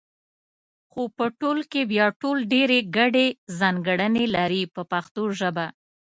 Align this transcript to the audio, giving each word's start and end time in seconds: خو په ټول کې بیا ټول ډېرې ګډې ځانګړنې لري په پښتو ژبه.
خو 0.91 1.01
په 1.17 1.25
ټول 1.39 1.57
کې 1.71 1.81
بیا 1.91 2.05
ټول 2.21 2.37
ډېرې 2.53 2.79
ګډې 2.97 3.27
ځانګړنې 3.59 4.25
لري 4.35 4.63
په 4.73 4.81
پښتو 4.91 5.23
ژبه. 5.39 5.67